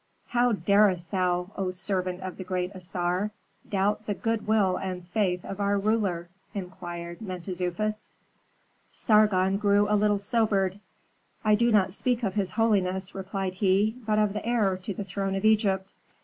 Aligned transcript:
"How 0.29 0.53
darest 0.53 1.11
thou, 1.11 1.51
O 1.55 1.69
servant 1.69 2.21
of 2.21 2.37
the 2.37 2.43
great 2.43 2.71
Assar, 2.73 3.29
doubt 3.69 4.07
the 4.07 4.15
good 4.15 4.47
will 4.47 4.75
and 4.75 5.07
faith 5.07 5.45
of 5.45 5.59
our 5.59 5.77
ruler?" 5.77 6.27
inquired 6.55 7.21
Mentezufis. 7.21 8.09
Sargon 8.91 9.57
grew 9.57 9.87
a 9.87 9.93
little 9.95 10.17
sobered. 10.17 10.79
"I 11.45 11.53
do 11.53 11.71
not 11.71 11.93
speak 11.93 12.23
of 12.23 12.33
his 12.33 12.49
holiness," 12.53 13.13
replied 13.13 13.53
he, 13.53 13.95
"but 14.07 14.17
of 14.17 14.33
the 14.33 14.43
heir 14.43 14.75
to 14.77 14.91
the 14.91 15.03
throne 15.05 15.35
of 15.35 15.45
Egypt." 15.45 15.93